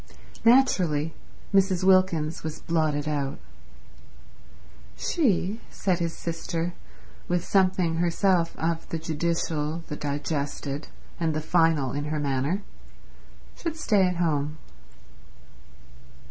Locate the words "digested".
9.95-10.87